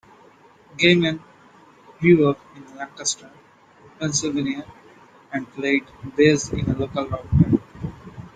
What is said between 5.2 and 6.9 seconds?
and played bass in a